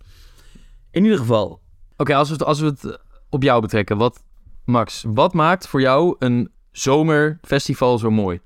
[0.91, 1.59] In ieder geval,
[1.97, 3.97] Oké, als, we het- als we het op jou betrekken.
[3.97, 4.23] Wat,
[4.65, 8.39] Max, wat maakt voor jou een zomerfestival zo mooi?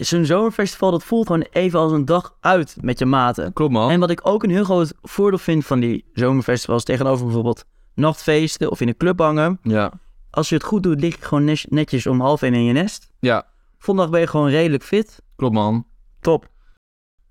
[0.00, 3.52] Zo'n zomerfestival, dat voelt gewoon even als een dag uit met je maten.
[3.52, 3.90] Klopt man.
[3.90, 8.70] En wat ik ook een heel groot voordeel vind van die zomerfestivals tegenover bijvoorbeeld nachtfeesten
[8.70, 9.58] of in een club hangen.
[9.62, 9.92] Ja.
[10.30, 13.10] Als je het goed doet, lig je gewoon netjes om half één in je nest.
[13.18, 13.46] Ja,
[13.78, 15.22] Vondag ben je gewoon redelijk fit.
[15.36, 15.86] klopt man.
[16.20, 16.48] Top.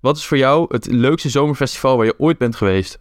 [0.00, 2.98] Wat is voor jou het leukste zomerfestival waar je ooit bent geweest?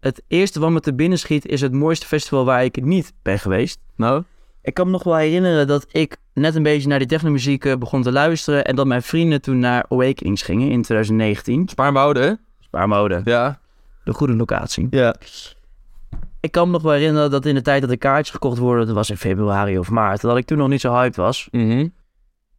[0.00, 3.38] Het eerste wat me te binnen schiet is het mooiste festival waar ik niet ben
[3.38, 3.78] geweest.
[3.96, 4.24] Nou?
[4.66, 7.76] Ik kan me nog wel herinneren dat ik net een beetje naar die technomuziek eh,
[7.76, 8.64] begon te luisteren.
[8.64, 11.68] En dat mijn vrienden toen naar Awakenings gingen in 2019.
[11.68, 13.20] Spaarnwoude, Spaarmode.
[13.24, 13.58] Ja.
[14.04, 14.86] De goede locatie.
[14.90, 15.14] Ja.
[16.40, 18.86] Ik kan me nog wel herinneren dat in de tijd dat de kaartjes gekocht worden,
[18.86, 21.48] dat was in februari of maart, dat ik toen nog niet zo hyped was.
[21.50, 21.88] Mhm.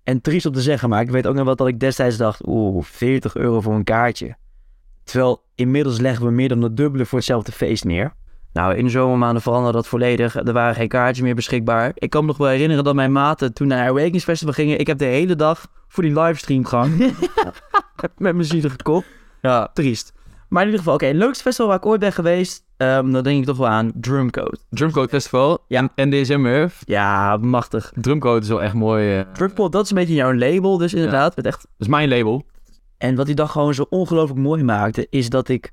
[0.04, 2.48] En triest om te zeggen, maar ik weet ook nog wel dat ik destijds dacht,
[2.48, 4.36] oeh, 40 euro voor een kaartje.
[5.04, 8.14] Terwijl inmiddels leggen we meer dan het dubbele voor hetzelfde feest neer.
[8.58, 10.36] Nou, in de zomermaanden veranderde dat volledig.
[10.36, 11.92] Er waren geen kaartjes meer beschikbaar.
[11.94, 14.80] Ik kan me nog wel herinneren dat mijn maten toen naar Awakenings Festival gingen.
[14.80, 16.98] Ik heb de hele dag voor die livestream gehangen.
[18.18, 19.04] Met mijn zielige kop.
[19.42, 19.70] Ja.
[19.74, 20.14] Triest.
[20.50, 23.40] Maar in ieder geval, oké, leukste festival waar ik ooit ben geweest, ehm, dan denk
[23.40, 24.58] ik toch wel aan Drumcode.
[24.70, 25.64] Drumcode Festival.
[25.68, 25.90] Ja.
[25.96, 26.82] En DSMF.
[26.86, 27.92] Ja, machtig.
[27.96, 29.18] Drumcode is wel echt mooi.
[29.18, 31.36] eh, Drumcode, dat is een beetje jouw label, dus inderdaad.
[31.36, 31.62] Met echt...
[31.62, 32.46] dat is mijn label.
[32.98, 35.72] En wat die dag gewoon zo ongelooflijk mooi maakte, is dat ik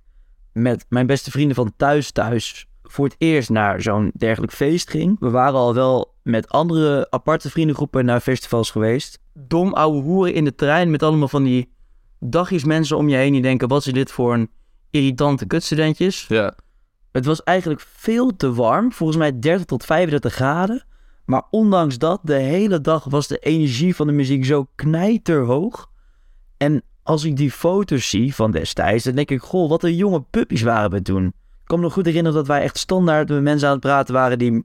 [0.53, 5.17] met mijn beste vrienden van thuis thuis voor het eerst naar zo'n dergelijk feest ging.
[5.21, 9.19] We waren al wel met andere aparte vriendengroepen naar festivals geweest.
[9.33, 11.73] Dom ouwe hoeren in de trein met allemaal van die
[12.19, 14.51] dagjes mensen om je heen die denken, wat is dit voor een
[14.91, 16.27] irritante kutstudentjes.
[16.29, 16.55] Ja.
[17.13, 20.85] Het was eigenlijk veel te warm, volgens mij 30 tot 35 graden.
[21.25, 25.91] Maar ondanks dat, de hele dag was de energie van de muziek zo knijterhoog.
[26.57, 30.23] En als ik die foto's zie van destijds, dan denk ik, goh, wat een jonge
[30.23, 31.33] puppies waren we toen.
[31.75, 34.39] Ik me nog goed herinneren dat wij echt standaard met mensen aan het praten waren
[34.39, 34.65] die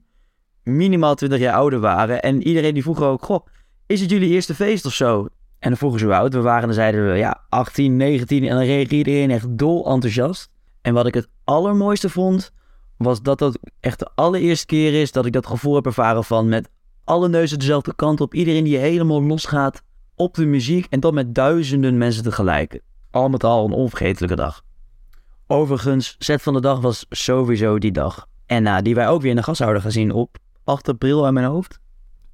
[0.62, 2.22] minimaal 20 jaar ouder waren.
[2.22, 3.46] En iedereen die vroeg ook, goh,
[3.86, 5.26] is het jullie eerste feest of zo?
[5.58, 8.42] En dan vroegen ze hoe oud we waren en dan zeiden we, ja, 18, 19.
[8.42, 10.50] En dan reageerde iedereen echt dol enthousiast.
[10.82, 12.52] En wat ik het allermooiste vond,
[12.96, 16.48] was dat dat echt de allereerste keer is dat ik dat gevoel heb ervaren van
[16.48, 16.68] met
[17.04, 18.34] alle neuzen dezelfde kant op.
[18.34, 19.82] Iedereen die helemaal losgaat
[20.14, 22.80] op de muziek en dat met duizenden mensen tegelijk.
[23.10, 24.62] Al met al een onvergetelijke dag.
[25.52, 28.26] Overigens, set van de dag was sowieso die dag.
[28.46, 31.34] En nou, die wij ook weer in de gashouder gaan zien op 8 april aan
[31.34, 31.80] mijn hoofd.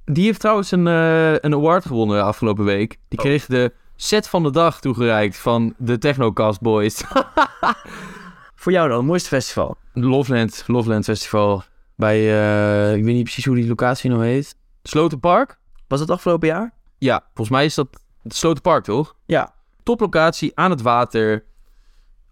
[0.04, 2.98] Die heeft trouwens een, eh, een award gewonnen afgelopen week.
[3.08, 7.04] Die kreeg de set van de dag toegereikt van de Technocast Boys.
[8.60, 9.76] Voor jou dan, mooiste festival.
[9.92, 11.62] Loveland, Loveland Festival.
[11.94, 14.56] Bij, eh, ik weet niet precies hoe die locatie nou heet.
[14.82, 15.58] Slotenpark?
[15.88, 16.74] Was het afgelopen jaar?
[16.98, 17.88] Ja, volgens mij is dat
[18.22, 19.14] het Slotenpark, toch?
[19.26, 19.54] Ja.
[19.82, 21.44] Toplocatie, aan het water.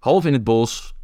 [0.05, 0.95] Half in het bos.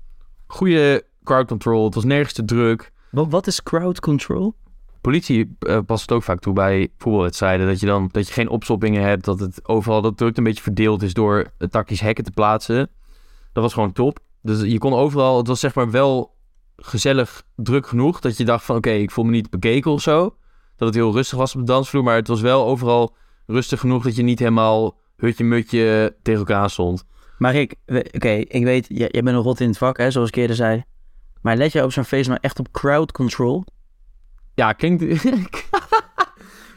[0.46, 1.84] Goede crowd control.
[1.84, 2.92] Het was nergens te druk.
[3.10, 4.54] Wat, wat is crowd control?
[5.00, 7.66] Politie eh, past het ook vaak toe bij voetbalwedstrijden.
[7.66, 9.24] Dat je dan dat je geen opstoppingen hebt.
[9.24, 12.90] Dat het overal dat druk een beetje verdeeld is door takjes hekken te plaatsen.
[13.52, 14.18] Dat was gewoon top.
[14.42, 16.36] Dus je kon overal, het was zeg maar wel
[16.76, 18.20] gezellig druk genoeg.
[18.20, 20.36] Dat je dacht van oké, ik voel me niet bekeken of zo.
[20.76, 22.02] Dat het heel rustig was op de dansvloer.
[22.02, 27.04] Maar het was wel overal rustig genoeg dat je niet helemaal hutje-mutje tegen elkaar stond.
[27.40, 30.28] Maar ik, oké, ik weet, jij, jij bent een rot in het vak, hè, zoals
[30.28, 30.84] ik eerder zei.
[31.42, 33.64] Maar let je op zo'n feest nou echt op crowd control?
[34.54, 35.04] Ja, klinkt,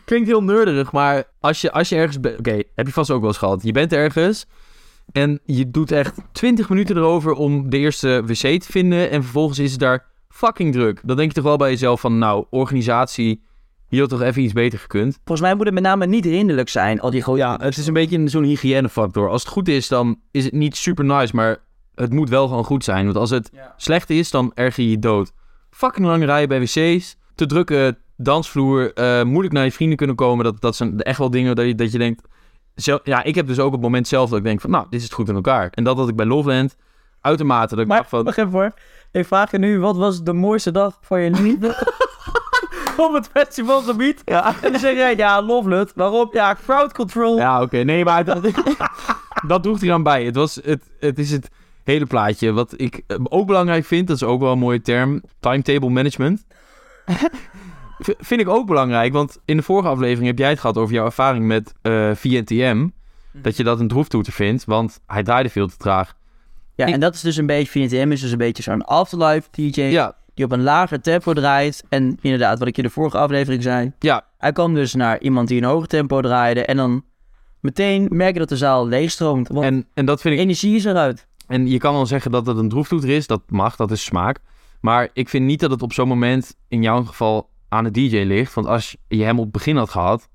[0.06, 2.18] klinkt heel nerderig, maar als je, als je ergens.
[2.38, 3.64] Oké, heb je vast ook wel eens gehad.
[3.64, 4.46] Je bent ergens
[5.12, 9.60] en je doet echt 20 minuten erover om de eerste wc te vinden en vervolgens
[9.60, 11.02] is het daar fucking druk.
[11.04, 13.44] Dan denk je toch wel bij jezelf van, nou, organisatie,
[13.94, 15.14] hier had toch even iets beter gekund.
[15.26, 17.00] Volgens mij moet het met name niet hinderlijk zijn.
[17.02, 19.30] Al die gewoon, ja, Het is een beetje een- zo'n hygiënefactor.
[19.30, 21.58] Als het goed is, dan is het niet super nice, maar
[21.96, 23.06] het moet wel gewoon goed zijn.
[23.06, 23.74] Want als het Ja.
[23.78, 25.32] slecht is, dan erger je je dood.
[25.70, 30.44] Fucking lang rijden bij wc's, te drukke dansvloer, eh, moeilijk naar je vrienden kunnen komen.
[30.46, 32.22] Dat, dat zijn echt wel dingen dat je, dat je denkt...
[33.04, 35.00] Ja, ik heb dus ook op het moment zelf dat ik denk van, nou, dit
[35.00, 35.70] is het goed in elkaar.
[35.72, 36.76] En dat had ik bij Loveland
[37.22, 37.70] uitermate.
[37.76, 38.74] Dat ik Maar dacht van, wacht even hoor.
[39.12, 41.68] Ik vraag je nu, wat was de mooiste dag van je liefde?
[43.08, 44.22] op het festivalgebied.
[44.26, 45.92] ja, En dan zeg jij, ja, Lovelut.
[45.96, 46.30] Waarom?
[46.32, 47.38] Ja, crowd control.
[47.38, 47.78] Ja, oké.
[47.78, 48.44] Nee, maar dat,
[49.48, 50.26] dat droeg er aan bij.
[50.26, 51.50] Het, was, het, het is het
[51.84, 52.52] hele plaatje.
[52.52, 56.46] Wat ik eh, ook belangrijk vind, dat is ook wel een mooie term, timetable management.
[58.00, 60.94] V- vind ik ook belangrijk, want in de vorige aflevering heb jij het gehad over
[60.94, 62.88] jouw ervaring met eh VNTM.
[63.32, 66.16] Dat je dat een droeftoeter vindt, want hij draaide veel te traag.
[66.76, 69.48] Ja, Ik- en dat is dus een beetje, VNTM is dus een beetje zo'n afterlife
[69.52, 69.82] DJ.
[69.82, 71.84] Ja, Die op een lager tempo draait.
[71.90, 73.92] En inderdaad, wat ik in de vorige aflevering zei.
[74.00, 76.66] ja, Hij kwam dus naar iemand die een hoger tempo draaide.
[76.66, 77.04] En dan
[77.60, 79.48] meteen merk je dat de zaal leegstroomt.
[79.48, 81.28] Want en, en dat vind ik energie is eruit.
[81.48, 83.28] En je kan wel zeggen dat het een droeftoeter is.
[83.28, 84.40] Dat mag, dat is smaak.
[84.82, 88.18] Maar ik vind niet dat het op zo'n moment in jouw geval aan de DJ
[88.18, 88.54] ligt.
[88.54, 90.30] Want als je hem op het begin had gehad,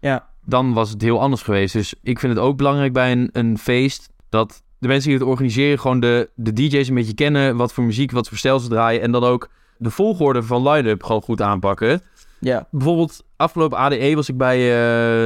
[0.00, 0.28] Ja.
[0.44, 1.72] dan was het heel anders geweest.
[1.72, 5.28] Dus ik vind het ook belangrijk bij een, een feest dat de mensen die het
[5.28, 7.56] organiseren gewoon de, de DJ's een beetje kennen.
[7.56, 9.02] Wat voor muziek, wat voor stijl ze draaien.
[9.02, 12.00] En dan ook de volgorde van line-up gewoon goed aanpakken.
[12.38, 12.68] Ja.
[12.70, 14.58] Bijvoorbeeld afgelopen ADE was ik bij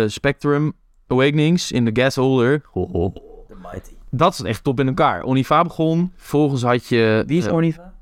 [0.03, 0.73] eh, Spectrum
[1.07, 2.62] Awakenings in de Gas Holder.
[2.71, 3.12] Ho, ho.
[3.12, 3.93] The Mighty.
[4.11, 5.23] Dat is echt top in elkaar.
[5.23, 6.12] Oniva begon.
[6.17, 7.25] Vervolgens had je...
[7.27, 7.93] Wie is Oniva?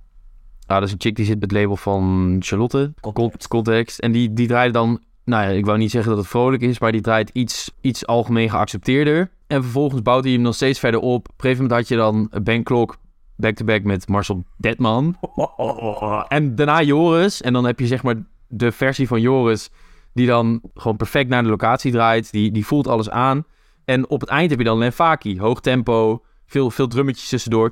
[0.67, 2.93] Ah, dat is een chick die zit met het label van Charlotte.
[3.01, 3.49] Context.
[3.49, 3.99] Context.
[3.99, 5.01] En die, die draait dan...
[5.25, 8.07] Nou ja, ik wou niet zeggen dat het vrolijk is, maar die draait iets, iets
[8.07, 9.31] algemeen geaccepteerder.
[9.51, 11.29] En vervolgens bouwt hij hem nog steeds verder op.
[11.29, 12.97] Op een gegeven moment had je dan Ben Klok
[13.37, 15.17] back-to-back met Marcel Detman.
[16.29, 17.43] En daarna Joris.
[17.43, 18.15] En dan heb je zeg maar
[18.47, 19.71] de versie van Joris
[20.13, 22.33] die dan gewoon perfect naar de locatie draait.
[22.33, 23.45] Die, die voelt alles aan.
[23.85, 25.41] En op het eind heb je dan Lenfaki.
[25.41, 27.71] Hoog tempo, veel, veel drummetjes tussendoor.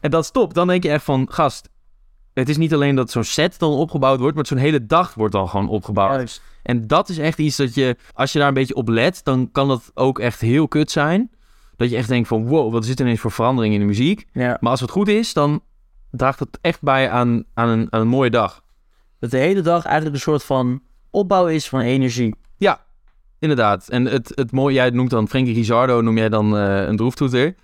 [0.00, 0.54] En dat stopt.
[0.54, 1.68] Dan denk je echt van, gast,
[2.38, 5.32] het is niet alleen dat zo'n set dan opgebouwd wordt, maar zo'n hele dag wordt
[5.32, 6.14] dan gewoon opgebouwd.
[6.14, 6.42] Juist.
[6.62, 9.48] En dat is echt iets dat je, als je daar een beetje op let, dan
[9.52, 11.30] kan dat ook echt heel kut zijn.
[11.76, 14.26] Dat je echt denkt van, wow, wat is dit ineens voor verandering in de muziek?
[14.32, 14.56] Ja.
[14.60, 15.62] Maar als het goed is, dan
[16.10, 18.62] draagt het echt bij aan, aan, een, aan een mooie dag.
[19.18, 22.34] Dat de hele dag eigenlijk een soort van opbouw is van energie.
[23.38, 23.88] Inderdaad.
[23.88, 27.54] En het, het mooie, jij noemt dan Frankie Rizardo, noem jij dan eh, een droeftoeter.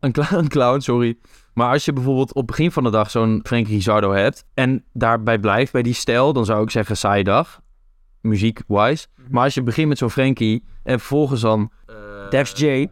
[0.00, 1.18] Een, cl- een clown, sorry.
[1.54, 4.84] Maar als je bijvoorbeeld op het begin van de dag zo'n Frankie Rizardo hebt en
[4.92, 7.60] daarbij blijft bij die stijl, dan zou ik zeggen saaie dag,
[8.20, 9.06] muziek-wise.
[9.30, 11.70] Maar als je begint met zo'n Frankie en vervolgens dan...
[11.86, 11.94] eh,
[12.30, 12.88] Dex J.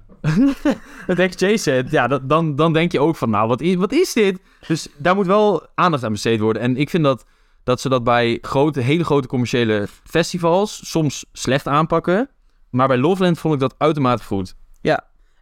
[1.06, 3.92] het XJ set, ja, dat, dan, dan denk je ook van, nou, wat is, wat
[3.92, 4.38] is dit?
[4.66, 6.62] Dus daar moet wel aandacht aan besteed worden.
[6.62, 7.24] En ik vind dat,
[7.64, 12.28] dat ze dat bij grote, hele grote commerciële festivals soms slecht aanpakken.
[12.70, 14.54] Maar bij Loveland vond ik dat uitermate goed.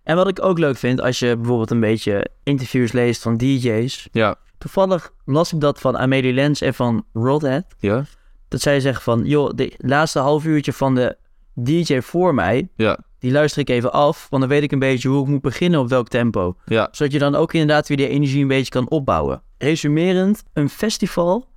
[0.05, 4.09] En wat ik ook leuk vind, als je bijvoorbeeld een beetje interviews leest van DJ's.
[4.12, 4.37] Ja.
[4.59, 7.64] Toevallig las ik dat van Amelie Lens en van Rodhead.
[7.79, 8.05] Ja?
[8.49, 11.17] Dat zij zeggen van, joh, de laatste half uurtje van de
[11.55, 12.99] DJ voor mij, Ja.
[13.19, 14.27] die luister ik even af.
[14.31, 16.57] Want dan weet ik een beetje hoe ik moet beginnen op welk tempo.
[16.64, 16.88] Ja.
[16.90, 19.43] Zodat je dan ook inderdaad weer die energie een beetje kan opbouwen.
[19.59, 21.49] Resumerend, een festival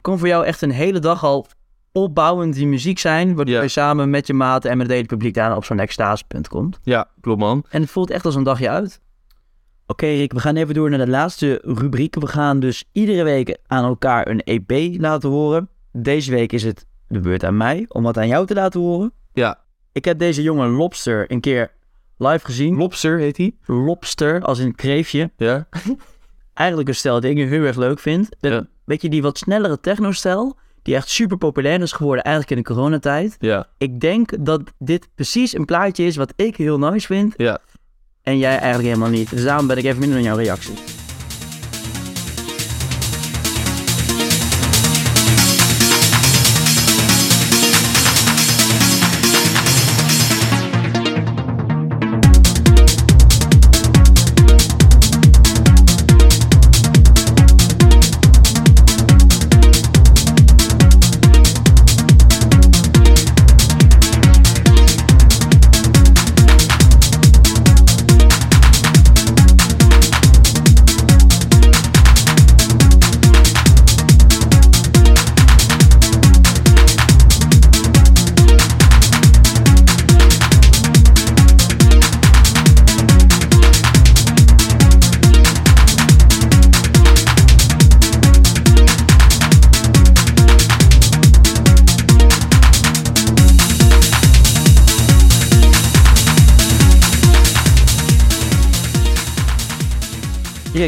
[0.00, 1.46] kan voor jou echt een hele dag al
[1.92, 3.34] opbouwend die muziek zijn.
[3.34, 3.62] Waardoor Ja.
[3.62, 6.78] je samen met je maten en met het hele publiek daarna op zo'n extasepunt komt.
[6.82, 7.64] Ja, klopt man.
[7.70, 9.00] En het voelt echt als een dagje uit.
[9.86, 12.14] Oké Rick, we gaan even door naar de laatste rubriek.
[12.14, 15.68] We gaan dus iedere week aan elkaar een EP laten horen.
[15.92, 19.12] Deze week is het de beurt aan mij om wat aan jou te laten horen.
[19.32, 19.58] Ja.
[19.92, 21.70] Ik heb deze jonge Lobster een keer
[22.16, 22.76] live gezien.
[22.76, 23.54] Lobster heet hij.
[23.66, 25.30] Lobster, als een kreefje.
[25.36, 25.66] Ja.
[26.54, 28.28] Eigenlijk een stijl die ik heel erg leuk vind.
[28.40, 28.66] De, Ja.
[28.84, 32.74] Weet je, die wat snellere techno-stijl, die echt super populair is geworden eigenlijk in de
[32.74, 33.36] coronatijd.
[33.38, 33.66] Ja.
[33.78, 37.34] Ik denk dat dit precies een plaatje is wat ik heel nice vind.
[37.36, 37.58] Ja.
[38.22, 39.30] En jij eigenlijk helemaal niet.
[39.30, 41.01] Dus daarom ben ik even minder dan jouw reactie.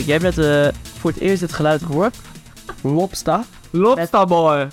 [0.03, 2.17] Jij hebt net eh, voor het eerst het geluid gehoord.
[2.83, 3.41] Lobster.
[3.71, 4.69] Lobster boy.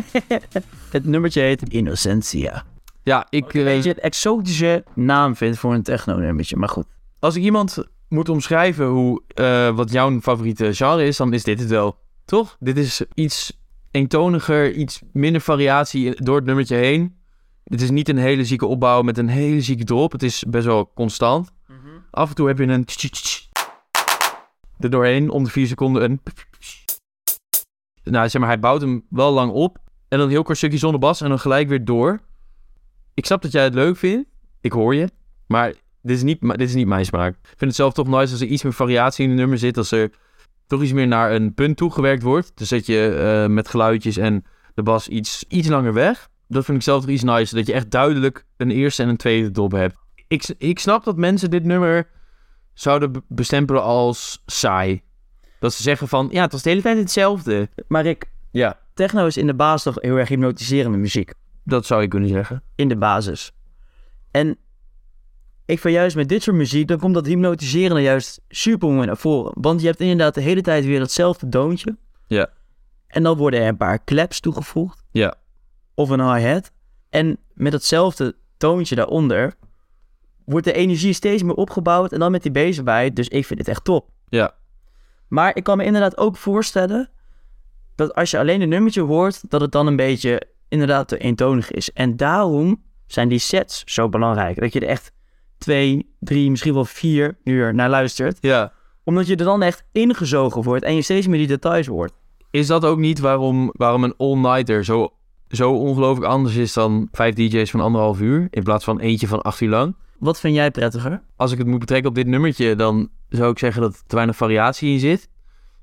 [0.90, 2.64] Het nummertje heet Innocentia.
[3.02, 3.54] Ja, ik...
[3.54, 6.86] Een eh, beetje een exotische naam vindt voor een techno-nummertje, maar goed.
[7.18, 11.60] als ik iemand moet omschrijven hoe, eh, wat jouw favoriete genre is, dan is dit
[11.60, 11.98] het wel.
[12.24, 12.56] Toch?
[12.60, 13.58] Dit is iets
[13.90, 17.16] eentoniger, iets minder variatie door het nummertje heen.
[17.64, 20.12] Het is niet een hele zieke opbouw met een hele zieke drop.
[20.12, 21.54] Het is best wel constant.
[22.10, 22.84] Af en toe heb je een...
[24.78, 26.20] Er doorheen, om de vier seconden een...
[28.02, 29.78] Nou, zeg maar, hij bouwt hem wel lang op.
[30.08, 32.20] En dan heel kort stukje zonder bas en dan gelijk weer door.
[33.14, 34.28] Ik snap dat jij het leuk vindt.
[34.60, 35.08] Ik hoor je.
[35.46, 37.34] Maar dit is niet, dit is niet mijn smaak.
[37.34, 39.76] Ik vind het zelf toch nice als er iets meer variatie in het nummer zit.
[39.76, 40.10] Als er
[40.66, 42.52] toch iets meer naar een punt toegewerkt wordt.
[42.54, 46.28] Dus dat je eh, met geluidjes en de bas iets, iets langer weg.
[46.48, 47.54] Dat vind ik zelf toch iets nice.
[47.54, 49.96] Dat je echt duidelijk een eerste en een tweede dop hebt.
[50.28, 52.08] Ik, ik snap dat mensen dit nummer
[52.76, 55.02] zouden be- bestempelen als saai.
[55.60, 57.68] Dat ze zeggen van, ja, het was de hele tijd hetzelfde.
[57.88, 61.32] Maar Rick, Ja, techno is in de basis toch heel erg hypnotiserende muziek.
[61.64, 62.62] dat zou je kunnen zeggen.
[62.74, 63.52] In de basis.
[64.30, 64.56] En
[65.64, 69.16] ik vind juist met dit soort muziek, dan komt dat hypnotiserende juist super mooi naar
[69.16, 69.52] voren.
[69.60, 71.96] Want je hebt inderdaad de hele tijd weer hetzelfde doontje.
[72.26, 72.48] Ja.
[73.06, 75.02] En dan worden er een paar claps toegevoegd.
[75.10, 75.34] Ja.
[75.94, 76.70] Of een hi-hat.
[77.10, 79.54] En met hetzelfde toontje daaronder
[80.46, 82.12] wordt de energie steeds meer opgebouwd.
[82.12, 83.12] En dan met die erbij.
[83.12, 84.08] Dus ik vind het echt top.
[84.28, 84.54] Ja.
[85.28, 87.10] Maar ik kan me inderdaad ook voorstellen
[87.94, 91.70] dat als je alleen een nummertje hoort, dat het dan een beetje inderdaad te eentonig
[91.70, 91.92] is.
[91.92, 94.60] En daarom zijn die sets zo belangrijk.
[94.60, 95.12] Dat je er echt
[95.58, 98.38] twee, drie, misschien wel vier uur naar luistert.
[98.40, 98.72] Ja.
[99.04, 102.12] Omdat je er dan echt ingezogen wordt en je steeds meer die details hoort.
[102.50, 105.12] Is dat ook niet waarom, waarom een all-nighter zo,
[105.48, 108.48] zo ongelooflijk anders is dan vijf DJ's van anderhalf uur?
[108.50, 109.94] In plaats van eentje van acht uur lang?
[110.18, 111.22] Wat vind jij prettiger?
[111.36, 114.14] Als ik het moet betrekken op dit nummertje, dan zou ik zeggen dat er te
[114.14, 115.28] weinig variatie in zit.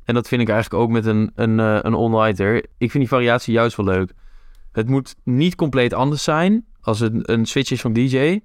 [0.04, 2.56] En dat vind ik eigenlijk ook met een, een, eh, een all-nighter.
[2.56, 4.14] Ik vind die variatie juist wel leuk.
[4.72, 8.40] Het moet niet compleet anders zijn als het een switch is van DJ.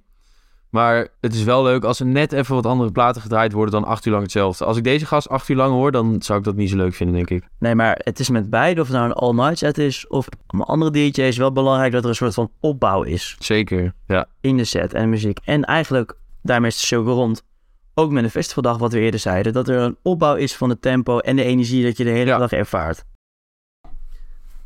[0.69, 3.89] Maar het is wel leuk als er net even wat andere platen gedraaid worden dan
[3.89, 4.65] acht uur lang hetzelfde.
[4.65, 6.93] Als ik deze gast acht uur lang hoor, dan zou ik dat niet zo leuk
[6.93, 7.49] vinden, denk ik.
[7.59, 10.61] Nee, maar het is met beide, of het nou een all-night set is of een
[10.61, 14.25] andere DJ, is wel belangrijk dat er een soort van opbouw is Zeker, ja.
[14.41, 15.39] in de set en de muziek.
[15.43, 17.43] En eigenlijk, daarmee is het cirkel rond,
[17.93, 20.81] ook met een festivaldag, wat we eerder zeiden, dat er een opbouw is van het
[20.81, 22.37] tempo en de energie dat je de hele Ja.
[22.37, 23.03] dag ervaart.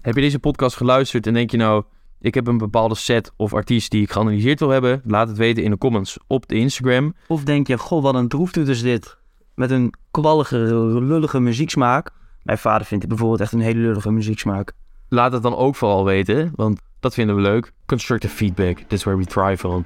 [0.01, 1.83] Heb je deze podcast geluisterd en denk je nou,
[2.23, 5.01] ik heb een bepaalde set of artiest die ik geanalyseerd wil hebben?
[5.05, 7.13] Laat het weten in de comments op de Instagram.
[7.27, 9.17] Of denk je, goh, wat een droeftoet is dit.
[9.55, 10.57] Met een kwallige,
[11.01, 12.09] lullige muzieksmaak.
[12.43, 14.71] Mijn vader vindt dit bijvoorbeeld echt een hele lullige muzieksmaak.
[15.09, 17.71] Laat het dan ook vooral weten, want dat vinden we leuk.
[17.85, 19.85] Constructive feedback, that's where we thrive on.